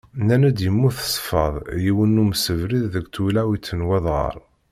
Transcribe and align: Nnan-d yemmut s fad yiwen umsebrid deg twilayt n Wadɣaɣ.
Nnan-d 0.19 0.59
yemmut 0.65 0.97
s 1.13 1.15
fad 1.27 1.55
yiwen 1.83 2.21
umsebrid 2.23 2.83
deg 2.93 3.05
twilayt 3.13 3.67
n 3.73 3.85
Wadɣaɣ. 3.87 4.35